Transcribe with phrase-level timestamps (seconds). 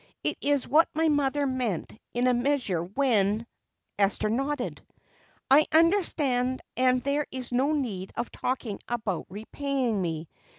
[0.23, 3.45] It is what my mother meant in a measure when"
[3.99, 4.81] Esther nodded.
[5.51, 10.27] "I understand and there is no need of talking about repaying me.